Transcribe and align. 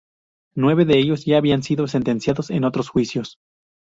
Nueve 0.55 0.85
de 0.85 0.97
ellos 0.97 1.25
ya 1.25 1.37
habían 1.37 1.61
sido 1.61 1.85
sentenciados 1.85 2.49
en 2.49 2.63
otros 2.63 2.89
juicios. 2.89 3.37